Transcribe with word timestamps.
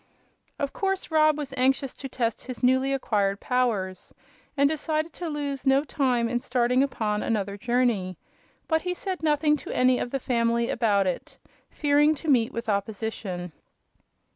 Of 0.57 0.73
course 0.73 1.11
Rob 1.11 1.37
was 1.37 1.53
anxious 1.55 1.93
to 1.97 2.09
test 2.09 2.47
his 2.47 2.63
newly 2.63 2.91
acquired 2.91 3.39
powers, 3.39 4.11
and 4.57 4.67
decided 4.67 5.13
to 5.13 5.29
lose 5.29 5.67
no 5.67 5.83
time 5.83 6.27
in 6.27 6.39
starting 6.39 6.81
upon 6.81 7.21
another 7.21 7.55
journey. 7.55 8.17
But 8.67 8.81
he 8.81 8.95
said 8.95 9.21
nothing 9.21 9.57
to 9.57 9.69
any 9.69 9.99
of 9.99 10.09
the 10.09 10.19
family 10.19 10.71
about 10.71 11.05
it, 11.05 11.37
fearing 11.69 12.15
to 12.15 12.29
meet 12.31 12.51
with 12.51 12.67
opposition. 12.67 13.51